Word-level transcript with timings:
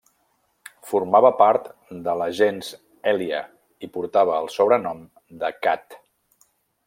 Formava 0.91 1.29
part 1.41 1.67
de 2.07 2.15
la 2.21 2.29
gens 2.39 2.71
Èlia 3.13 3.43
i 3.87 3.91
portava 3.99 4.39
el 4.45 4.49
sobrenom 4.57 5.05
de 5.45 5.55
Cat. 5.67 6.01